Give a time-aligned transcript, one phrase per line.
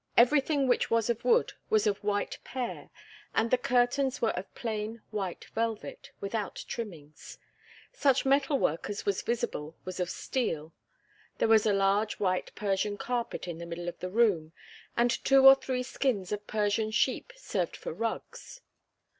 [0.17, 2.89] Everything which was of wood was of white pear,
[3.35, 7.37] and the curtains were of plain white velvet, without trimmings.
[7.93, 10.73] Such metal work as was visible was of steel.
[11.37, 14.53] There was a large white Persian carpet in the middle of the room,
[14.97, 18.61] and two or three skins of Persian sheep served for rugs.